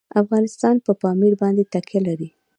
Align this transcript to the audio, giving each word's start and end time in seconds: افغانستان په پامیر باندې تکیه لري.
افغانستان 0.21 0.75
په 0.85 0.91
پامیر 1.01 1.33
باندې 1.41 1.69
تکیه 1.73 1.99
لري. 2.07 2.29